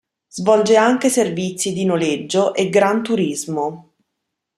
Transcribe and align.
Svolge 0.29 0.77
anche 0.77 1.09
servizi 1.11 1.73
di 1.73 1.85
noleggio 1.85 2.55
e 2.55 2.69
"gran 2.69 3.03
turismo". 3.03 3.93